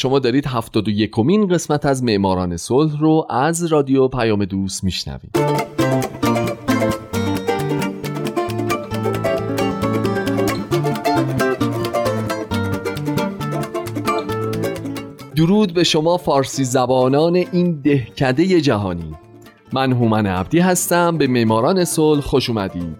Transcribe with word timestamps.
شما 0.00 0.18
دارید 0.18 0.46
هفتاد 0.46 0.88
و 0.88 0.90
یکمین 0.90 1.48
قسمت 1.48 1.86
از 1.86 2.04
معماران 2.04 2.56
صلح 2.56 3.00
رو 3.00 3.26
از 3.30 3.64
رادیو 3.64 4.08
پیام 4.08 4.44
دوست 4.44 4.84
میشنوید. 4.84 5.30
درود 15.36 15.74
به 15.74 15.84
شما 15.84 16.16
فارسی 16.16 16.64
زبانان 16.64 17.36
این 17.36 17.80
دهکده 17.80 18.60
جهانی. 18.60 19.14
من 19.72 19.92
هومن 19.92 20.26
عبدی 20.26 20.58
هستم 20.58 21.18
به 21.18 21.26
معماران 21.26 21.84
صلح 21.84 22.20
خوش 22.20 22.50
اومدید. 22.50 22.96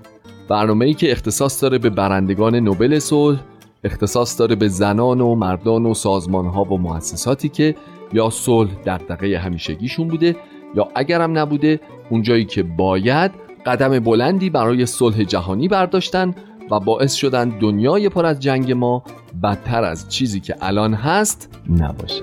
برنامه 0.49 0.87
ای 0.87 0.95
که 0.95 1.13
اختصاص 1.13 1.63
داره 1.63 1.79
به 1.79 1.91
برندگان 1.91 2.57
نوبل 2.57 2.99
صلح 2.99 3.41
اختصاص 3.85 4.39
داره 4.39 4.55
به 4.55 4.69
زنان 4.69 5.21
و 5.21 5.35
مردان 5.35 5.87
و 5.87 5.95
سازمان 5.95 6.47
ها 6.47 6.65
و 6.65 6.79
مؤسساتی 6.79 7.49
که 7.49 7.75
یا 8.13 8.31
صلح 8.31 8.71
دقیقه 8.87 9.39
همیشگیشون 9.39 10.09
بوده 10.09 10.37
یا 10.75 10.89
اگرم 10.95 11.39
نبوده 11.39 11.81
اونجایی 12.11 12.45
که 12.45 12.63
باید 12.63 13.31
قدم 13.67 13.99
بلندی 13.99 14.51
برای 14.51 14.87
صلح 14.87 15.25
جهانی 15.25 15.69
برداشتن 15.69 16.35
و 16.71 16.81
باعث 16.81 17.15
شدن 17.15 17.49
دنیای 17.49 18.09
پر 18.09 18.27
از 18.27 18.41
جنگ 18.41 18.73
ما 18.73 19.03
بدتر 19.43 19.85
از 19.85 20.09
چیزی 20.09 20.41
که 20.41 20.57
الان 20.61 20.95
هست 20.95 21.59
نباشه. 21.71 22.23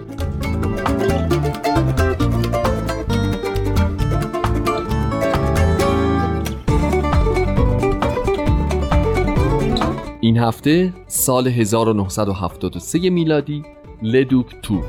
این 10.28 10.38
هفته 10.38 10.94
سال 11.08 11.47
1973 11.47 13.09
میلادی 13.09 13.64
لدوک 14.02 14.45
تو. 14.61 14.84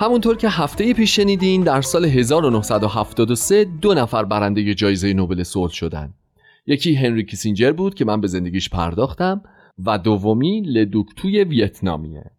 همونطور 0.00 0.36
که 0.36 0.48
هفته 0.48 0.94
پیش 0.94 1.16
شنیدین 1.16 1.62
در 1.62 1.80
سال 1.80 2.04
1973 2.04 3.64
دو 3.64 3.94
نفر 3.94 4.24
برنده 4.24 4.74
جایزه 4.74 5.12
نوبل 5.12 5.42
صلح 5.42 5.72
شدن. 5.72 6.14
یکی 6.66 6.94
هنری 6.94 7.24
کیسینجر 7.24 7.72
بود 7.72 7.94
که 7.94 8.04
من 8.04 8.20
به 8.20 8.26
زندگیش 8.26 8.70
پرداختم 8.70 9.42
و 9.84 9.98
دومی 9.98 10.60
لدوکتوی 10.60 11.44
ویتنامیه. 11.44 12.35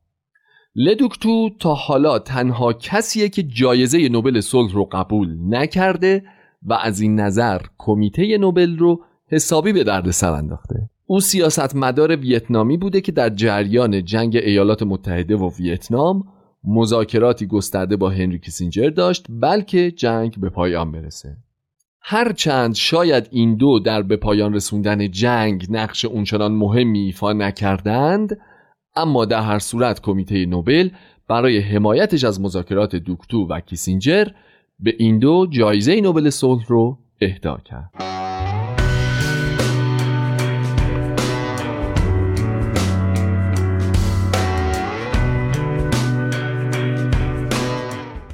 لدوکتو 0.79 1.49
تا 1.59 1.73
حالا 1.73 2.19
تنها 2.19 2.73
کسیه 2.73 3.29
که 3.29 3.43
جایزه 3.43 4.09
نوبل 4.09 4.41
صلح 4.41 4.73
رو 4.73 4.85
قبول 4.91 5.37
نکرده 5.49 6.23
و 6.63 6.73
از 6.73 7.01
این 7.01 7.19
نظر 7.19 7.61
کمیته 7.77 8.37
نوبل 8.37 8.77
رو 8.77 9.01
حسابی 9.27 9.73
به 9.73 9.83
درد 9.83 10.11
سر 10.11 10.31
انداخته. 10.31 10.89
او 11.05 11.19
سیاست 11.19 11.75
مدار 11.75 12.15
ویتنامی 12.15 12.77
بوده 12.77 13.01
که 13.01 13.11
در 13.11 13.29
جریان 13.29 14.05
جنگ 14.05 14.35
ایالات 14.35 14.83
متحده 14.83 15.35
و 15.35 15.51
ویتنام 15.59 16.23
مذاکراتی 16.63 17.47
گسترده 17.47 17.95
با 17.95 18.09
هنری 18.09 18.39
کیسینجر 18.39 18.89
داشت 18.89 19.25
بلکه 19.29 19.91
جنگ 19.91 20.39
به 20.39 20.49
پایان 20.49 20.91
برسه. 20.91 21.37
هرچند 22.01 22.75
شاید 22.75 23.27
این 23.31 23.55
دو 23.55 23.79
در 23.79 24.01
به 24.01 24.17
پایان 24.17 24.53
رسوندن 24.53 25.11
جنگ 25.11 25.67
نقش 25.69 26.05
اونچنان 26.05 26.51
مهمی 26.51 26.99
ایفا 26.99 27.33
نکردند 27.33 28.37
اما 28.97 29.25
در 29.25 29.41
هر 29.41 29.59
صورت 29.59 30.01
کمیته 30.01 30.45
نوبل 30.45 30.89
برای 31.27 31.59
حمایتش 31.59 32.23
از 32.23 32.41
مذاکرات 32.41 32.95
دوکتو 32.95 33.47
و 33.47 33.59
کیسینجر 33.59 34.27
به 34.79 34.95
این 34.99 35.19
دو 35.19 35.47
جایزه 35.49 36.01
نوبل 36.01 36.29
صلح 36.29 36.65
رو 36.67 36.97
اهدا 37.21 37.57
کرد. 37.65 37.91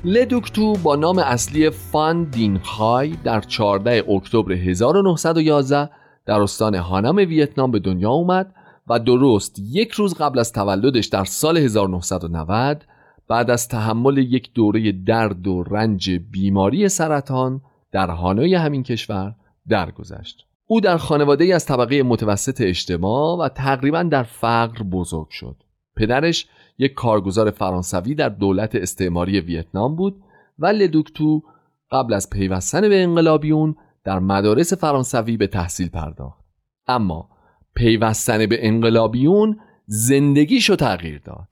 لدوکتو 0.06 0.74
با 0.74 0.96
نام 0.96 1.20
اصلی 1.20 1.70
فان 1.70 2.24
دین 2.24 2.60
خای 2.60 3.10
در 3.24 3.42
14 3.42 4.12
اکتبر 4.12 4.52
1911 4.52 5.90
در 6.26 6.42
استان 6.42 6.76
هانام 6.76 7.16
ویتنام 7.16 7.72
به 7.72 7.80
دنیا 7.80 8.10
اومد 8.10 8.56
و 8.88 9.00
درست 9.00 9.60
یک 9.60 9.92
روز 9.92 10.14
قبل 10.14 10.40
از 10.40 10.52
تولدش 10.52 11.06
در 11.06 11.24
سال 11.24 11.58
1990 11.58 12.86
بعد 13.28 13.52
از 13.52 13.68
تحمل 13.68 14.18
یک 14.18 14.54
دوره 14.54 14.92
درد 14.92 15.48
و 15.48 15.64
رنج 15.64 16.12
بیماری 16.12 16.90
سرطان 16.90 17.62
در 17.92 18.10
هانوی 18.10 18.56
همین 18.56 18.84
کشور 18.84 19.36
درگذشت. 19.70 20.46
او 20.68 20.82
در 20.82 20.98
خانواده 20.98 21.56
از 21.56 21.66
طبقه 21.66 22.04
متوسط 22.04 22.62
اجتماع 22.62 23.38
و 23.38 23.50
تقریبا 23.50 24.04
در 24.04 24.24
فقر 24.24 24.84
بزرگ 24.84 25.30
شد. 25.30 25.56
پدرش 25.96 26.48
یک 26.78 26.94
کارگزار 26.94 27.52
فرانسوی 27.52 28.16
در 28.16 28.30
دولت 28.30 28.76
استعماری 28.76 29.40
ویتنام 29.40 29.96
بود 29.96 30.22
و 30.60 30.66
لدوکتو 30.66 31.44
قبل 31.92 32.14
از 32.14 32.30
پیوستن 32.30 32.82
به 32.82 33.04
انقلابیون 33.04 33.76
در 34.04 34.20
مدارس 34.20 34.74
فرانسوی 34.74 35.38
به 35.38 35.48
تحصیل 35.48 35.90
پرداخت. 35.90 36.44
اما 36.88 37.30
پیوستن 37.76 38.46
به 38.46 38.68
انقلابیون 38.68 39.60
زندگیشو 39.88 40.76
تغییر 40.76 41.22
داد. 41.26 41.48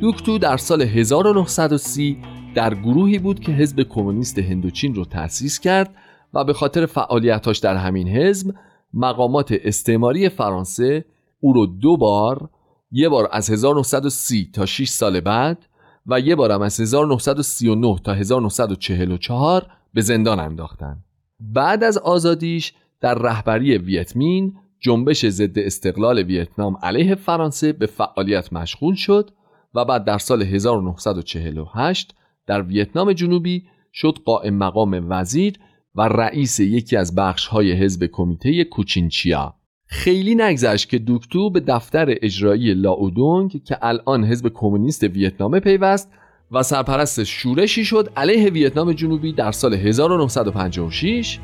دوکتو 0.00 0.38
در 0.38 0.56
سال 0.56 0.82
1930 0.82 2.18
در 2.54 2.74
گروهی 2.74 3.18
بود 3.18 3.40
که 3.40 3.52
حزب 3.52 3.82
کمونیست 3.82 4.38
هندوچین 4.38 4.94
رو 4.94 5.04
تأسیس 5.04 5.60
کرد 5.60 5.94
و 6.34 6.44
به 6.44 6.52
خاطر 6.52 6.86
فعالیتاش 6.86 7.58
در 7.58 7.76
همین 7.76 8.08
حزب 8.08 8.54
مقامات 8.94 9.54
استعماری 9.64 10.28
فرانسه 10.28 11.04
او 11.40 11.52
رو 11.52 11.66
دو 11.66 11.96
بار 11.96 12.48
یه 12.92 13.08
بار 13.08 13.28
از 13.32 13.50
1930 13.50 14.50
تا 14.52 14.66
6 14.66 14.88
سال 14.88 15.20
بعد 15.20 15.66
و 16.06 16.20
یه 16.20 16.34
بارم 16.34 16.62
از 16.62 16.80
1939 16.80 17.96
تا 18.04 18.12
1944 18.12 19.66
به 19.94 20.00
زندان 20.00 20.40
انداختن. 20.40 20.96
بعد 21.40 21.84
از 21.84 21.98
آزادیش 21.98 22.72
در 23.00 23.14
رهبری 23.14 23.78
ویتمین 23.78 24.54
جنبش 24.80 25.26
ضد 25.26 25.58
استقلال 25.58 26.18
ویتنام 26.18 26.76
علیه 26.82 27.14
فرانسه 27.14 27.72
به 27.72 27.86
فعالیت 27.86 28.52
مشغول 28.52 28.94
شد 28.94 29.30
و 29.74 29.84
بعد 29.84 30.04
در 30.04 30.18
سال 30.18 30.42
1948 30.42 32.14
در 32.46 32.62
ویتنام 32.62 33.12
جنوبی 33.12 33.64
شد 33.92 34.18
قائم 34.24 34.54
مقام 34.54 35.06
وزیر 35.08 35.58
و 35.94 36.02
رئیس 36.02 36.60
یکی 36.60 36.96
از 36.96 37.14
بخش‌های 37.14 37.72
حزب 37.72 38.06
کمیته 38.06 38.64
کوچینچیا. 38.64 39.54
خیلی 39.92 40.34
نگذشت 40.34 40.88
که 40.88 40.98
دوکتو 40.98 41.50
به 41.50 41.60
دفتر 41.60 42.14
اجرایی 42.22 42.74
لاودونگ 42.74 43.64
که 43.64 43.78
الان 43.82 44.24
حزب 44.24 44.48
کمونیست 44.54 45.02
ویتنام 45.02 45.60
پیوست 45.60 46.10
و 46.52 46.62
سرپرست 46.62 47.24
شورشی 47.24 47.84
شد 47.84 48.12
علیه 48.16 48.50
ویتنام 48.50 48.92
جنوبی 48.92 49.32
در 49.32 49.52
سال 49.52 49.74
1956 49.74 51.38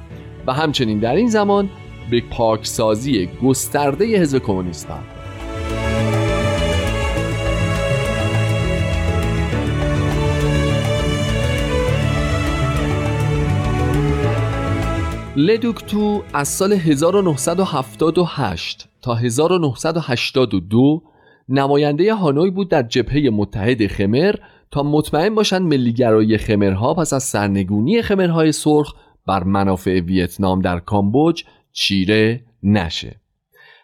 و 0.46 0.52
همچنین 0.52 0.98
در 0.98 1.16
این 1.16 1.28
زمان 1.28 1.70
به 2.10 2.22
پاکسازی 2.30 3.28
گسترده 3.42 4.04
حزب 4.04 4.38
کمونیست 4.38 4.88
پرداخت. 4.88 6.17
لدوکتو 15.40 16.22
از 16.34 16.48
سال 16.48 16.72
1978 16.72 18.88
تا 19.02 19.14
1982 19.14 21.02
نماینده 21.48 22.14
هانوی 22.14 22.50
بود 22.50 22.68
در 22.68 22.82
جبهه 22.82 23.30
متحد 23.32 23.86
خمر 23.86 24.34
تا 24.70 24.82
مطمئن 24.82 25.34
باشند 25.34 25.62
ملیگرایی 25.62 26.38
خمرها 26.38 26.94
پس 26.94 27.12
از 27.12 27.22
سرنگونی 27.22 28.02
خمرهای 28.02 28.52
سرخ 28.52 28.94
بر 29.26 29.44
منافع 29.44 30.00
ویتنام 30.00 30.60
در 30.60 30.80
کامبوج 30.80 31.44
چیره 31.72 32.44
نشه. 32.62 33.20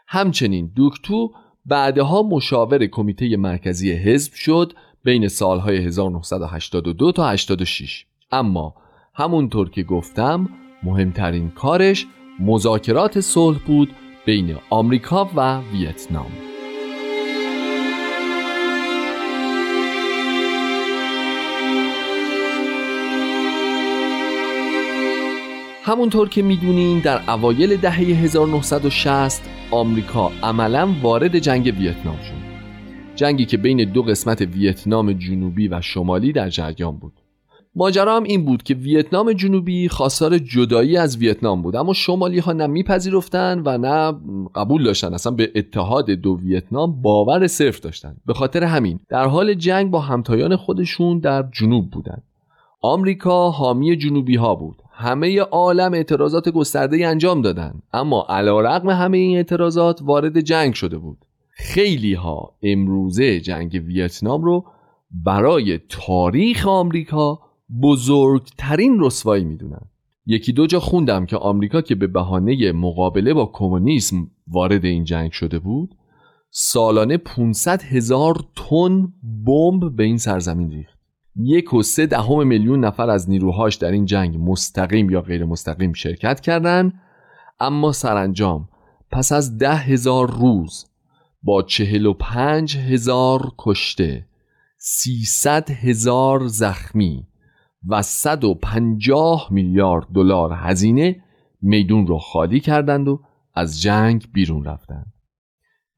همچنین 0.06 0.72
دوکتو 0.76 1.32
بعدها 1.66 2.22
مشاور 2.22 2.86
کمیته 2.86 3.36
مرکزی 3.36 3.92
حزب 3.92 4.34
شد 4.34 4.72
بین 5.04 5.28
سالهای 5.28 5.76
1982 5.76 7.12
تا 7.12 7.28
86 7.28 8.06
اما 8.30 8.74
همونطور 9.14 9.70
که 9.70 9.82
گفتم 9.82 10.48
مهمترین 10.84 11.50
کارش 11.50 12.06
مذاکرات 12.40 13.20
صلح 13.20 13.58
بود 13.66 13.90
بین 14.26 14.56
آمریکا 14.70 15.30
و 15.36 15.60
ویتنام. 15.72 16.30
همونطور 25.84 26.28
که 26.28 26.42
می‌دونین 26.42 26.98
در 26.98 27.30
اوایل 27.30 27.76
دهه 27.76 27.98
1960 27.98 29.50
آمریکا 29.70 30.32
عملا 30.42 30.88
وارد 31.02 31.38
جنگ 31.38 31.74
ویتنام 31.78 32.16
شد. 32.16 32.44
جنگی 33.16 33.44
که 33.44 33.56
بین 33.56 33.92
دو 33.92 34.02
قسمت 34.02 34.40
ویتنام 34.40 35.12
جنوبی 35.12 35.68
و 35.68 35.80
شمالی 35.80 36.32
در 36.32 36.48
جریان 36.48 36.96
بود. 36.96 37.23
ماجرا 37.76 38.16
هم 38.16 38.22
این 38.22 38.44
بود 38.44 38.62
که 38.62 38.74
ویتنام 38.74 39.32
جنوبی 39.32 39.88
خواستار 39.88 40.38
جدایی 40.38 40.96
از 40.96 41.16
ویتنام 41.16 41.62
بود. 41.62 41.76
اما 41.76 41.92
شمالی 41.92 42.38
ها 42.38 42.52
نه 42.52 42.66
میپذیرفتن 42.66 43.62
و 43.64 43.78
نه 43.78 44.18
قبول 44.54 44.84
داشتن. 44.84 45.14
اصلا 45.14 45.32
به 45.32 45.52
اتحاد 45.54 46.10
دو 46.10 46.38
ویتنام 46.42 47.02
باور 47.02 47.46
صرف 47.46 47.80
داشتن. 47.80 48.16
به 48.26 48.34
خاطر 48.34 48.64
همین 48.64 49.00
در 49.08 49.26
حال 49.26 49.54
جنگ 49.54 49.90
با 49.90 50.00
همتایان 50.00 50.56
خودشون 50.56 51.18
در 51.18 51.44
جنوب 51.52 51.90
بودند 51.90 52.22
آمریکا 52.80 53.50
حامی 53.50 53.96
جنوبی 53.96 54.36
ها 54.36 54.54
بود. 54.54 54.76
همه 54.92 55.40
عالم 55.40 55.94
اعتراضات 55.94 56.48
گسترده 56.48 57.06
انجام 57.06 57.42
دادن. 57.42 57.74
اما 57.92 58.26
علا 58.28 58.60
رقم 58.60 58.90
همه 58.90 59.18
این 59.18 59.36
اعتراضات 59.36 60.00
وارد 60.02 60.40
جنگ 60.40 60.74
شده 60.74 60.98
بود. 60.98 61.18
خیلی 61.50 62.14
ها 62.14 62.54
امروزه 62.62 63.40
جنگ 63.40 63.82
ویتنام 63.86 64.42
رو 64.42 64.64
برای 65.24 65.78
تاریخ 65.88 66.68
آمریکا 66.68 67.38
بزرگترین 67.82 69.00
رسوایی 69.00 69.44
می‌دونن. 69.44 69.90
یکی 70.26 70.52
دو 70.52 70.66
جا 70.66 70.80
خوندم 70.80 71.26
که 71.26 71.36
آمریکا 71.36 71.80
که 71.80 71.94
به 71.94 72.06
بهانه 72.06 72.72
مقابله 72.72 73.34
با 73.34 73.50
کمونیسم 73.52 74.30
وارد 74.48 74.84
این 74.84 75.04
جنگ 75.04 75.32
شده 75.32 75.58
بود 75.58 75.94
سالانه 76.50 77.16
500 77.16 77.82
هزار 77.82 78.44
تن 78.56 79.12
بمب 79.46 79.96
به 79.96 80.04
این 80.04 80.18
سرزمین 80.18 80.70
ریخت. 80.70 80.98
یک 81.36 81.74
و 81.74 81.82
سه 81.82 82.06
دهم 82.06 82.46
میلیون 82.46 82.84
نفر 82.84 83.10
از 83.10 83.30
نیروهاش 83.30 83.74
در 83.74 83.90
این 83.90 84.04
جنگ 84.04 84.36
مستقیم 84.40 85.10
یا 85.10 85.20
غیر 85.20 85.44
مستقیم 85.44 85.92
شرکت 85.92 86.40
کردند 86.40 86.92
اما 87.60 87.92
سرانجام 87.92 88.68
پس 89.10 89.32
از 89.32 89.58
ده 89.58 89.76
هزار 89.76 90.30
روز 90.30 90.86
با 91.42 91.62
چهل 91.62 92.06
و 92.06 92.12
پنج 92.12 92.76
هزار 92.76 93.52
کشته 93.58 94.26
سیصد 94.78 95.70
هزار 95.70 96.46
زخمی 96.46 97.26
و 97.88 98.02
150 98.02 99.48
میلیارد 99.50 100.06
دلار 100.14 100.52
هزینه 100.52 101.22
میدون 101.62 102.06
رو 102.06 102.18
خالی 102.18 102.60
کردند 102.60 103.08
و 103.08 103.20
از 103.54 103.82
جنگ 103.82 104.26
بیرون 104.32 104.64
رفتند. 104.64 105.12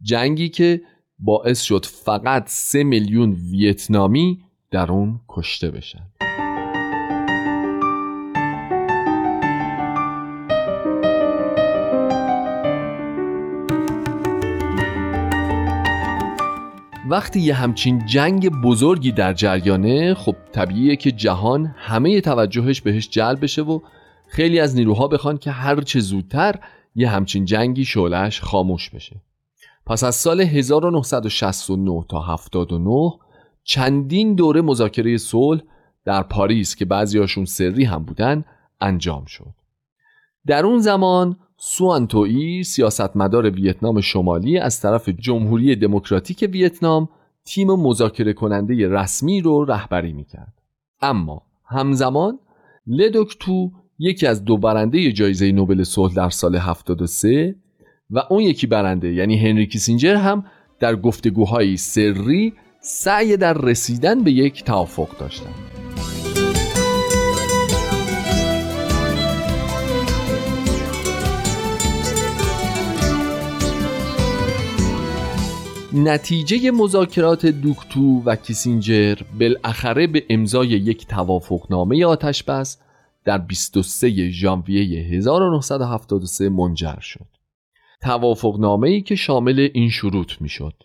جنگی 0.02 0.48
که 0.48 0.80
باعث 1.18 1.62
شد 1.62 1.86
فقط 1.86 2.44
سه 2.46 2.84
میلیون 2.84 3.32
ویتنامی 3.32 4.44
در 4.70 4.92
اون 4.92 5.20
کشته 5.28 5.70
بشن. 5.70 6.06
وقتی 17.08 17.40
یه 17.40 17.54
همچین 17.54 18.06
جنگ 18.06 18.48
بزرگی 18.48 19.12
در 19.12 19.32
جریانه 19.32 20.14
خب 20.14 20.36
طبیعیه 20.52 20.96
که 20.96 21.12
جهان 21.12 21.74
همه 21.76 22.20
توجهش 22.20 22.80
بهش 22.80 23.08
جلب 23.08 23.42
بشه 23.42 23.62
و 23.62 23.80
خیلی 24.28 24.60
از 24.60 24.76
نیروها 24.76 25.08
بخوان 25.08 25.38
که 25.38 25.50
هر 25.50 25.80
چه 25.80 26.00
زودتر 26.00 26.54
یه 26.94 27.08
همچین 27.08 27.44
جنگی 27.44 27.84
شعلش 27.84 28.40
خاموش 28.40 28.90
بشه. 28.90 29.16
پس 29.86 30.04
از 30.04 30.14
سال 30.14 30.40
1969 30.40 32.04
تا 32.08 32.20
79 32.20 33.12
چندین 33.64 34.34
دوره 34.34 34.60
مذاکره 34.60 35.16
صلح 35.16 35.60
در 36.04 36.22
پاریس 36.22 36.76
که 36.76 36.84
بعضیاشون 36.84 37.44
سری 37.44 37.84
هم 37.84 38.04
بودن 38.04 38.44
انجام 38.80 39.24
شد. 39.24 39.54
در 40.46 40.66
اون 40.66 40.78
زمان 40.78 41.36
سوانتوی 41.58 42.64
سیاستمدار 42.64 43.50
ویتنام 43.50 44.00
شمالی 44.00 44.58
از 44.58 44.80
طرف 44.80 45.08
جمهوری 45.08 45.76
دموکراتیک 45.76 46.48
ویتنام 46.52 47.08
تیم 47.44 47.70
مذاکره 47.70 48.32
کننده 48.32 48.88
رسمی 48.88 49.40
رو 49.40 49.64
رهبری 49.64 50.12
می‌کرد 50.12 50.54
اما 51.02 51.42
همزمان 51.64 52.38
لدوکتو 52.86 53.70
یکی 53.98 54.26
از 54.26 54.44
دو 54.44 54.56
برنده 54.56 55.12
جایزه 55.12 55.52
نوبل 55.52 55.82
صلح 55.82 56.14
در 56.14 56.30
سال 56.30 56.56
73 56.56 57.54
و 58.10 58.22
اون 58.30 58.42
یکی 58.42 58.66
برنده 58.66 59.12
یعنی 59.12 59.38
هنری 59.38 59.66
کیسینجر 59.66 60.14
هم 60.14 60.44
در 60.80 60.96
گفتگوهای 60.96 61.76
سری 61.76 62.52
سعی 62.80 63.36
در 63.36 63.52
رسیدن 63.52 64.22
به 64.22 64.32
یک 64.32 64.64
توافق 64.64 65.18
داشتند. 65.18 65.54
نتیجه 75.98 76.70
مذاکرات 76.70 77.46
دوکتو 77.46 78.22
و 78.26 78.36
کیسینجر 78.36 79.14
بالاخره 79.40 80.06
به 80.06 80.24
امضای 80.30 80.68
یک 80.68 81.06
توافقنامه 81.06 82.06
آتش 82.06 82.42
بس 82.42 82.78
در 83.24 83.38
23 83.38 84.30
ژانویه 84.30 85.00
1973 85.04 86.48
منجر 86.48 87.00
شد. 87.00 87.26
توافقنامه 88.02 88.88
ای 88.88 89.02
که 89.02 89.14
شامل 89.14 89.68
این 89.74 89.90
شروط 89.90 90.32
می‌شد. 90.40 90.82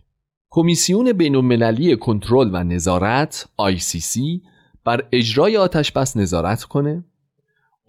کمیسیون 0.49 1.13
بین 1.13 1.35
المللی 1.35 1.95
کنترل 1.97 2.49
و 2.53 2.63
نظارت 2.63 3.49
ICC 3.61 4.19
بر 4.85 5.03
اجرای 5.11 5.57
آتش 5.57 5.91
بس 5.91 6.17
نظارت 6.17 6.63
کنه 6.63 7.03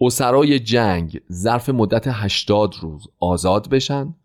اسرای 0.01 0.59
جنگ 0.59 1.19
ظرف 1.31 1.69
مدت 1.69 2.03
80 2.07 2.75
روز 2.81 3.07
آزاد 3.19 3.69
بشن 3.69 4.15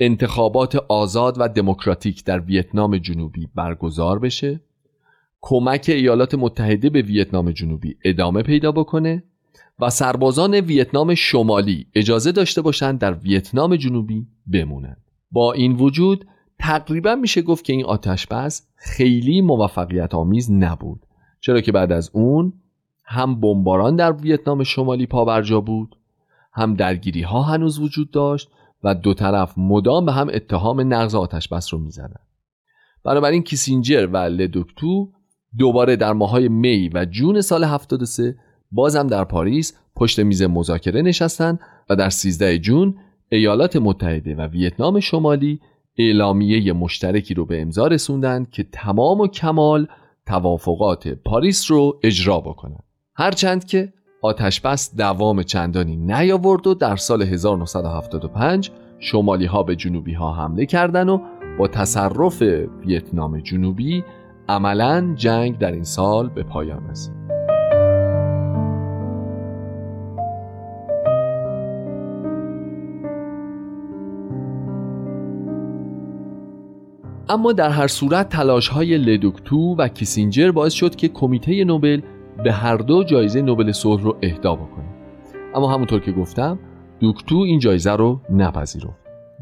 انتخابات 0.00 0.76
آزاد 0.76 1.36
و 1.38 1.48
دموکراتیک 1.48 2.24
در 2.24 2.40
ویتنام 2.40 2.98
جنوبی 2.98 3.48
برگزار 3.54 4.18
بشه 4.18 4.60
کمک 5.40 5.84
ایالات 5.88 6.34
متحده 6.34 6.90
به 6.90 7.02
ویتنام 7.02 7.50
جنوبی 7.50 7.96
ادامه 8.04 8.42
پیدا 8.42 8.72
بکنه 8.72 9.22
و 9.78 9.90
سربازان 9.90 10.54
ویتنام 10.54 11.14
شمالی 11.14 11.86
اجازه 11.94 12.32
داشته 12.32 12.62
باشند 12.62 12.98
در 12.98 13.14
ویتنام 13.14 13.76
جنوبی 13.76 14.26
بمونند 14.52 15.00
با 15.30 15.52
این 15.52 15.72
وجود 15.72 16.26
تقریبا 16.58 17.14
میشه 17.14 17.42
گفت 17.42 17.64
که 17.64 17.72
این 17.72 17.84
آتش 17.84 18.26
بس 18.26 18.68
خیلی 18.76 19.40
موفقیت 19.40 20.14
آمیز 20.14 20.50
نبود 20.50 21.00
چرا 21.40 21.60
که 21.60 21.72
بعد 21.72 21.92
از 21.92 22.10
اون 22.12 22.52
هم 23.04 23.40
بمباران 23.40 23.96
در 23.96 24.12
ویتنام 24.12 24.62
شمالی 24.62 25.06
پابرجا 25.06 25.60
بود 25.60 25.96
هم 26.52 26.74
درگیری 26.74 27.22
ها 27.22 27.42
هنوز 27.42 27.78
وجود 27.78 28.10
داشت 28.10 28.50
و 28.86 28.94
دو 28.94 29.14
طرف 29.14 29.54
مدام 29.56 30.06
به 30.06 30.12
هم 30.12 30.28
اتهام 30.32 30.94
نقض 30.94 31.14
آتش 31.14 31.48
بس 31.48 31.74
رو 31.74 31.80
می‌زنن. 31.80 32.20
بنابراین 33.04 33.42
کیسینجر 33.42 34.06
و 34.06 34.16
لدوکتو 34.16 35.12
دوباره 35.58 35.96
در 35.96 36.12
ماهای 36.12 36.48
می 36.48 36.90
و 36.94 37.04
جون 37.04 37.40
سال 37.40 37.64
73 37.64 38.36
بازم 38.72 39.06
در 39.06 39.24
پاریس 39.24 39.78
پشت 39.96 40.20
میز 40.20 40.42
مذاکره 40.42 41.02
نشستند 41.02 41.60
و 41.90 41.96
در 41.96 42.10
13 42.10 42.58
جون 42.58 42.94
ایالات 43.28 43.76
متحده 43.76 44.34
و 44.34 44.40
ویتنام 44.40 45.00
شمالی 45.00 45.60
اعلامیه 45.98 46.72
مشترکی 46.72 47.34
رو 47.34 47.46
به 47.46 47.62
امضا 47.62 47.86
رسوندن 47.86 48.44
که 48.44 48.62
تمام 48.72 49.20
و 49.20 49.26
کمال 49.26 49.86
توافقات 50.26 51.08
پاریس 51.08 51.70
رو 51.70 52.00
اجرا 52.02 52.40
بکنن. 52.40 52.80
هرچند 53.14 53.64
که 53.64 53.92
آتش 54.22 54.60
بس 54.60 54.96
دوام 54.96 55.42
چندانی 55.42 55.96
نیاورد 55.96 56.66
و 56.66 56.74
در 56.74 56.96
سال 56.96 57.22
1975 57.22 58.70
شمالی 58.98 59.46
ها 59.46 59.62
به 59.62 59.76
جنوبی 59.76 60.12
ها 60.12 60.32
حمله 60.32 60.66
کردند 60.66 61.08
و 61.08 61.20
با 61.58 61.68
تصرف 61.68 62.42
ویتنام 62.86 63.40
جنوبی 63.40 64.04
عملا 64.48 65.14
جنگ 65.16 65.58
در 65.58 65.72
این 65.72 65.84
سال 65.84 66.28
به 66.28 66.42
پایان 66.42 66.90
رسید. 66.90 67.26
اما 77.28 77.52
در 77.52 77.70
هر 77.70 77.86
صورت 77.86 78.28
تلاش 78.28 78.68
های 78.68 78.98
لدوکتو 78.98 79.74
و 79.78 79.88
کیسینجر 79.88 80.50
باعث 80.50 80.72
شد 80.72 80.96
که 80.96 81.08
کمیته 81.08 81.64
نوبل 81.64 82.00
به 82.44 82.52
هر 82.52 82.76
دو 82.76 83.04
جایزه 83.04 83.42
نوبل 83.42 83.72
صلح 83.72 84.02
رو 84.02 84.16
اهدا 84.22 84.54
بکنه 84.54 84.94
اما 85.54 85.72
همونطور 85.72 86.00
که 86.00 86.12
گفتم 86.12 86.58
دوکتو 87.00 87.36
این 87.36 87.58
جایزه 87.58 87.92
رو 87.92 88.20
نپذیرفت 88.30 88.96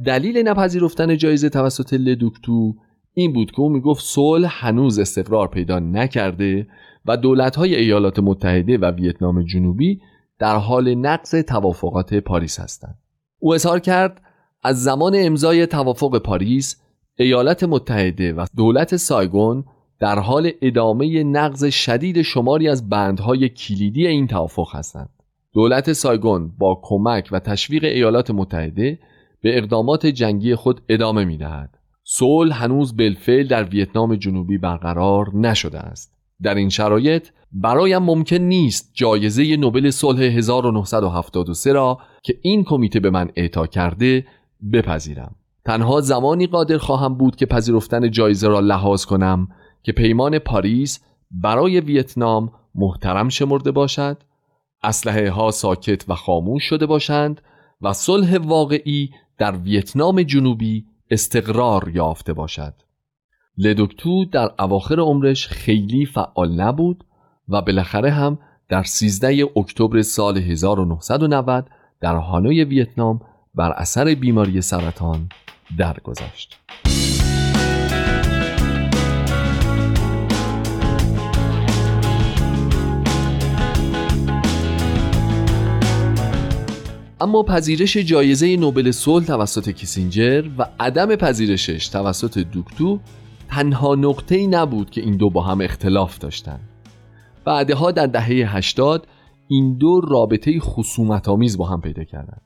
دلیل 0.07 0.49
نپذیرفتن 0.49 1.17
جایزه 1.17 1.49
توسط 1.49 1.95
لدوکتو 1.95 2.75
این 3.15 3.33
بود 3.33 3.51
که 3.51 3.61
او 3.61 3.69
می‌گفت 3.69 4.05
صلح 4.05 4.67
هنوز 4.67 4.99
استقرار 4.99 5.49
پیدا 5.49 5.79
نکرده 5.79 6.67
و 7.07 7.17
دولت‌های 7.17 7.75
ایالات 7.75 8.19
متحده 8.19 8.79
و 8.79 8.85
ویتنام 8.85 9.43
جنوبی 9.43 10.01
در 10.39 10.57
حال 10.57 10.95
نقض 10.95 11.35
توافقات 11.35 12.15
پاریس 12.15 12.61
هستند. 12.61 12.99
او 13.39 13.55
اظهار 13.55 13.81
کرد 13.81 14.23
از 14.63 14.83
زمان 14.83 15.13
امضای 15.17 15.67
توافق 15.67 16.19
پاریس 16.19 16.83
ایالات 17.19 17.65
متحده 17.65 18.33
و 18.33 18.47
دولت 18.57 18.97
سایگون 18.97 19.65
در 20.01 20.19
حال 20.19 20.51
ادامه 20.63 21.25
نقض 21.25 21.65
شدید 21.65 22.23
شماری 22.23 22.69
از 22.69 22.89
بندهای 22.89 23.49
کلیدی 23.49 24.07
این 24.07 24.27
توافق 24.27 24.69
هستند. 24.73 25.09
دولت 25.53 25.93
سایگون 25.93 26.53
با 26.59 26.81
کمک 26.83 27.29
و 27.33 27.39
تشویق 27.39 27.85
ایالات 27.85 28.31
متحده 28.31 28.99
به 29.43 29.59
اقدامات 29.59 30.07
جنگی 30.07 30.55
خود 30.55 30.81
ادامه 30.89 31.25
می 31.25 31.39
دهد. 31.39 31.79
صلح 32.05 32.65
هنوز 32.65 32.97
بالفعل 32.97 33.47
در 33.47 33.65
ویتنام 33.65 34.17
جنوبی 34.17 34.59
برقرار 34.59 35.31
نشده 35.35 35.79
است. 35.79 36.15
در 36.43 36.55
این 36.55 36.69
شرایط 36.69 37.29
برایم 37.53 38.03
ممکن 38.03 38.37
نیست 38.37 38.91
جایزه 38.95 39.57
نوبل 39.57 39.91
صلح 39.91 40.21
1973 40.21 41.73
را 41.73 41.99
که 42.23 42.39
این 42.43 42.65
کمیته 42.65 43.01
به 43.01 43.11
من 43.11 43.31
اعطا 43.37 43.67
کرده 43.67 44.27
بپذیرم. 44.73 45.35
تنها 45.65 46.01
زمانی 46.01 46.47
قادر 46.47 46.79
خواهم 46.79 47.15
بود 47.15 47.37
که 47.37 47.47
پذیرفتن 47.47 48.11
جایزه 48.11 48.49
را 48.49 48.61
لحاظ 48.61 49.05
کنم 49.05 49.49
که 49.85 49.93
پیمان 49.93 50.39
پاریس 50.39 51.01
برای 51.31 51.81
ویتنام 51.81 52.53
محترم 52.75 53.29
شمرده 53.29 53.71
باشد 53.71 54.23
اسلحه 54.83 55.31
ها 55.31 55.51
ساکت 55.51 56.09
و 56.09 56.15
خاموش 56.15 56.65
شده 56.65 56.87
باشند 56.87 57.41
و 57.83 57.93
صلح 57.93 58.39
واقعی 58.39 59.11
در 59.39 59.57
ویتنام 59.57 60.23
جنوبی 60.23 60.85
استقرار 61.11 61.91
یافته 61.95 62.33
باشد 62.33 62.75
لدوکتو 63.59 64.25
در 64.25 64.51
اواخر 64.59 65.01
عمرش 65.01 65.49
خیلی 65.49 66.07
فعال 66.07 66.61
نبود 66.61 67.05
و 67.49 67.63
بالاخره 67.63 68.11
هم 68.11 68.39
در 68.69 68.83
13 68.83 69.45
اکتبر 69.57 70.03
سال 70.03 70.39
1990 70.39 71.71
در 72.01 72.15
هانوی 72.15 72.65
ویتنام 72.65 73.21
بر 73.55 73.73
اثر 73.73 74.15
بیماری 74.15 74.61
سرطان 74.61 75.29
درگذشت. 75.79 76.59
اما 87.21 87.43
پذیرش 87.43 87.97
جایزه 87.97 88.57
نوبل 88.57 88.91
صلح 88.91 89.25
توسط 89.25 89.71
کیسینجر 89.71 90.45
و 90.59 90.67
عدم 90.81 91.17
پذیرشش 91.17 91.89
توسط 91.89 92.39
دوکتو 92.39 93.01
تنها 93.49 93.95
نقطه 93.95 94.35
ای 94.35 94.47
نبود 94.47 94.91
که 94.91 95.01
این 95.01 95.17
دو 95.17 95.31
با 95.31 95.43
هم 95.43 95.61
اختلاف 95.61 96.19
داشتند. 96.19 96.61
بعدها 97.45 97.91
در 97.91 98.07
دهه 98.07 98.57
80 98.57 99.07
این 99.49 99.79
دو 99.79 100.01
رابطه 100.01 100.61
خصومت 100.61 101.29
آمیز 101.29 101.59
با 101.59 101.67
هم 101.67 101.81
پیدا 101.81 102.05
کردند. 102.05 102.43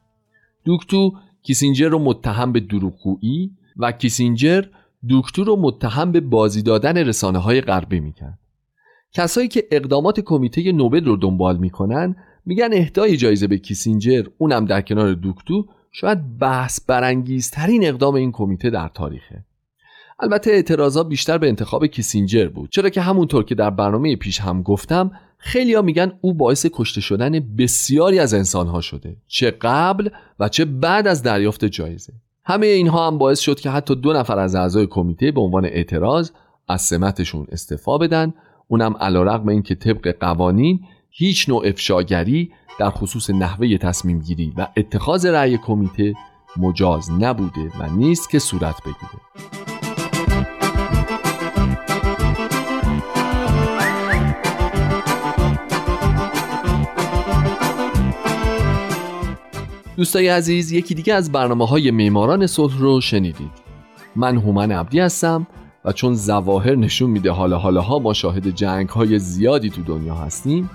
دوکتو 0.64 1.12
کیسینجر 1.42 1.88
رو 1.88 1.98
متهم 1.98 2.52
به 2.52 2.60
دروغگویی 2.60 3.50
و 3.76 3.92
کیسینجر 3.92 4.64
دوکتو 5.08 5.44
رو 5.44 5.56
متهم 5.56 6.12
به 6.12 6.20
بازی 6.20 6.62
دادن 6.62 6.96
رسانه 6.96 7.38
های 7.38 7.60
غربی 7.60 8.00
می‌کرد. 8.00 8.38
کسایی 9.12 9.48
که 9.48 9.64
اقدامات 9.70 10.20
کمیته 10.20 10.72
نوبل 10.72 11.04
رو 11.04 11.16
دنبال 11.16 11.58
می‌کنن 11.58 12.16
میگن 12.48 12.68
اهدای 12.72 13.16
جایزه 13.16 13.46
به 13.46 13.58
کیسینجر 13.58 14.26
اونم 14.38 14.64
در 14.64 14.80
کنار 14.80 15.14
دوکتو 15.14 15.66
شاید 15.92 16.38
بحث 16.38 16.80
برانگیزترین 16.86 17.86
اقدام 17.86 18.14
این 18.14 18.32
کمیته 18.32 18.70
در 18.70 18.88
تاریخه. 18.88 19.44
البته 20.20 20.50
اعتراضات 20.50 21.08
بیشتر 21.08 21.38
به 21.38 21.48
انتخاب 21.48 21.86
کیسینجر 21.86 22.48
بود 22.48 22.70
چرا 22.70 22.88
که 22.88 23.00
همونطور 23.00 23.44
که 23.44 23.54
در 23.54 23.70
برنامه 23.70 24.16
پیش 24.16 24.40
هم 24.40 24.62
گفتم 24.62 25.10
خیلی 25.38 25.74
ها 25.74 25.82
میگن 25.82 26.12
او 26.20 26.34
باعث 26.34 26.66
کشته 26.72 27.00
شدن 27.00 27.40
بسیاری 27.58 28.18
از 28.18 28.34
انسانها 28.34 28.80
شده 28.80 29.16
چه 29.26 29.50
قبل 29.50 30.08
و 30.40 30.48
چه 30.48 30.64
بعد 30.64 31.06
از 31.06 31.22
دریافت 31.22 31.64
جایزه. 31.64 32.12
همه 32.44 32.66
اینها 32.66 33.06
هم 33.06 33.18
باعث 33.18 33.40
شد 33.40 33.60
که 33.60 33.70
حتی 33.70 33.94
دو 33.94 34.12
نفر 34.12 34.38
از 34.38 34.54
اعضای 34.54 34.86
کمیته 34.86 35.30
به 35.30 35.40
عنوان 35.40 35.64
اعتراض 35.64 36.30
از 36.68 36.82
سمتشون 36.82 37.46
استفا 37.52 37.98
بدن 37.98 38.34
اونم 38.68 38.96
علیرغم 38.96 39.48
اینکه 39.48 39.74
طبق 39.74 40.16
قوانین 40.20 40.80
هیچ 41.20 41.48
نوع 41.48 41.66
افشاگری 41.66 42.52
در 42.78 42.90
خصوص 42.90 43.30
نحوه 43.30 43.76
تصمیم 43.76 44.18
گیری 44.18 44.52
و 44.56 44.68
اتخاذ 44.76 45.26
رأی 45.26 45.58
کمیته 45.58 46.14
مجاز 46.56 47.10
نبوده 47.10 47.70
و 47.80 47.90
نیست 47.96 48.30
که 48.30 48.38
صورت 48.38 48.74
بگیره. 48.82 49.20
دوستای 59.96 60.28
عزیز 60.28 60.72
یکی 60.72 60.94
دیگه 60.94 61.14
از 61.14 61.32
برنامه 61.32 61.66
های 61.66 61.90
معماران 61.90 62.46
صلح 62.46 62.78
رو 62.78 63.00
شنیدید. 63.00 63.52
من 64.16 64.36
هومن 64.36 64.72
عبدی 64.72 65.00
هستم 65.00 65.46
و 65.84 65.92
چون 65.92 66.14
زواهر 66.14 66.74
نشون 66.74 67.10
میده 67.10 67.30
حالا 67.30 67.58
حالا 67.58 67.80
ها 67.80 67.98
ما 67.98 68.12
شاهد 68.12 68.50
جنگ 68.50 68.88
های 68.88 69.18
زیادی 69.18 69.70
تو 69.70 69.82
دنیا 69.82 70.14
هستیم 70.14 70.70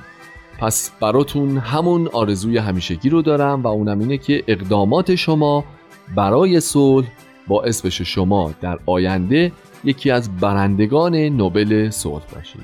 پس 0.63 0.91
براتون 0.99 1.57
همون 1.57 2.09
آرزوی 2.13 2.57
همیشگی 2.57 3.09
رو 3.09 3.21
دارم 3.21 3.63
و 3.63 3.67
اونم 3.67 3.99
اینه 3.99 4.17
که 4.17 4.43
اقدامات 4.47 5.15
شما 5.15 5.63
برای 6.15 6.59
صلح 6.59 7.07
باعث 7.47 7.85
بشه 7.85 8.03
شما 8.03 8.53
در 8.61 8.79
آینده 8.85 9.51
یکی 9.83 10.11
از 10.11 10.37
برندگان 10.37 11.15
نوبل 11.15 11.89
صلح 11.89 12.23
باشید. 12.35 12.61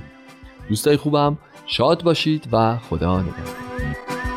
دوستای 0.70 0.98
خوبم 0.98 1.38
شاد 1.66 2.04
باشید 2.04 2.48
و 2.52 2.78
خدا 2.78 3.22
نگهدار. 3.22 4.29